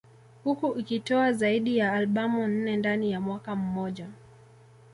[0.43, 4.07] Huku ikitoa zaidi ya albamu nne ndani ya mwaka mmoja